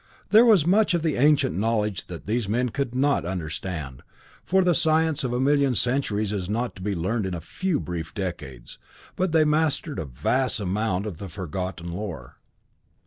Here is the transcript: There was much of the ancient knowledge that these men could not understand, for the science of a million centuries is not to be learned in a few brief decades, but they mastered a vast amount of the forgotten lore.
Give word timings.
There 0.31 0.45
was 0.47 0.65
much 0.65 0.95
of 0.95 1.03
the 1.03 1.15
ancient 1.15 1.55
knowledge 1.55 2.07
that 2.07 2.25
these 2.25 2.49
men 2.49 2.69
could 2.69 2.95
not 2.95 3.23
understand, 3.23 4.01
for 4.43 4.63
the 4.63 4.73
science 4.73 5.23
of 5.23 5.31
a 5.31 5.39
million 5.39 5.75
centuries 5.75 6.33
is 6.33 6.49
not 6.49 6.75
to 6.77 6.81
be 6.81 6.95
learned 6.95 7.27
in 7.27 7.35
a 7.35 7.39
few 7.39 7.79
brief 7.79 8.11
decades, 8.15 8.79
but 9.15 9.31
they 9.31 9.45
mastered 9.45 9.99
a 9.99 10.05
vast 10.05 10.59
amount 10.59 11.05
of 11.05 11.17
the 11.17 11.29
forgotten 11.29 11.91
lore. 11.91 12.37